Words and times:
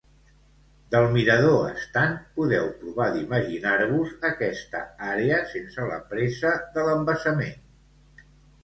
Del 0.93 1.03
mirador 1.15 1.67
estant 1.81 2.15
podeu 2.39 2.71
provar 2.79 3.11
d'imaginar-vos 3.19 4.17
aquesta 4.33 4.83
àrea 5.13 5.39
sense 5.55 5.87
la 5.93 6.03
presa 6.17 6.57
de 6.79 6.89
l'embassament. 6.91 8.27